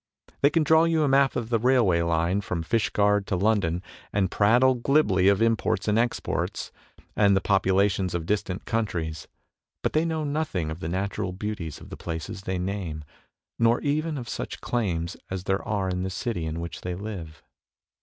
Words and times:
They 0.41 0.49
can 0.49 0.63
draw 0.63 0.85
you 0.85 1.03
a 1.03 1.07
map 1.07 1.35
of 1.35 1.49
the 1.51 1.59
railway 1.59 2.01
line 2.01 2.41
from 2.41 2.63
Fishguard 2.63 3.27
to 3.27 3.35
London, 3.35 3.83
and 4.11 4.31
prattle 4.31 4.73
glibly 4.73 5.27
of 5.27 5.43
imports 5.43 5.87
and 5.87 5.99
exports, 5.99 6.71
and 7.15 7.37
the 7.37 7.39
popu 7.39 7.71
lations 7.75 8.15
of 8.15 8.25
distant 8.25 8.65
countries, 8.65 9.27
but 9.83 9.93
they 9.93 10.03
know 10.03 10.23
nothing 10.23 10.71
of 10.71 10.79
the 10.79 10.89
natural 10.89 11.33
beauties 11.33 11.79
of 11.79 11.91
the 11.91 11.97
places 11.97 12.41
they 12.41 12.57
name, 12.57 13.03
nor 13.59 13.79
even 13.81 14.17
of 14.17 14.27
such 14.27 14.59
claims 14.59 15.17
as 15.29 15.43
there 15.43 15.61
are 15.67 15.87
in 15.87 16.01
the 16.01 16.09
city 16.09 16.47
in 16.47 16.59
which 16.59 16.81
they 16.81 16.95
live. 16.95 17.43